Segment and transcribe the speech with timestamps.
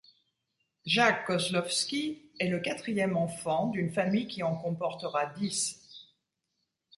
[0.83, 5.79] Jacques Koslowsky est le quatrième enfant d'une famille qui en comportera dix.